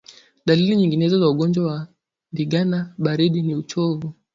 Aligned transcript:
Dalili 0.45 0.75
nyinginezo 0.75 1.19
za 1.19 1.29
ugonjwa 1.29 1.65
wa 1.65 1.87
ndigana 2.33 2.95
baridi 2.97 3.41
ni 3.41 3.55
uchovu 3.55 4.13